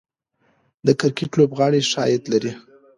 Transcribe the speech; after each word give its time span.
د 0.85 0.87
کرکټ 0.99 1.31
لوبغاړي 1.39 1.81
ښه 1.89 1.99
عاید 2.03 2.23
لري 2.31 2.51